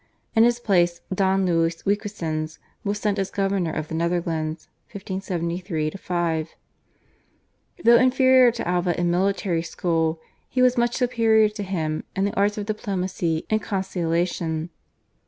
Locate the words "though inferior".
7.83-8.49